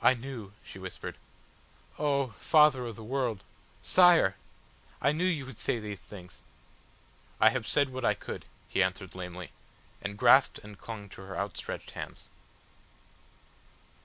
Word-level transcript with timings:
"I 0.00 0.14
knew," 0.14 0.52
she 0.62 0.78
whispered. 0.78 1.16
"Oh! 1.98 2.28
Father 2.38 2.86
of 2.86 2.94
the 2.94 3.02
World 3.02 3.42
Sire! 3.82 4.36
I 5.02 5.10
knew 5.10 5.24
you 5.24 5.44
would 5.44 5.58
say 5.58 5.80
these 5.80 5.98
things...." 5.98 6.40
"I 7.40 7.50
have 7.50 7.66
said 7.66 7.88
what 7.88 8.04
I 8.04 8.14
could," 8.14 8.44
he 8.68 8.80
answered 8.80 9.16
lamely 9.16 9.50
and 10.00 10.16
grasped 10.16 10.60
and 10.60 10.78
clung 10.78 11.08
to 11.08 11.22
her 11.22 11.36
outstretched 11.36 11.90
hands. 11.98 12.28